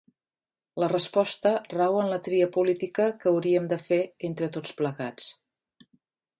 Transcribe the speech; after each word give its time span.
La 0.83 0.87
resposta 0.93 1.51
rau 1.73 1.99
en 1.99 2.09
la 2.15 2.19
tria 2.29 2.49
política 2.57 3.07
que 3.21 3.29
hauríem 3.35 3.71
de 3.75 3.81
fer 3.87 4.01
entre 4.33 4.53
tots 4.59 4.77
plegats. 4.83 5.33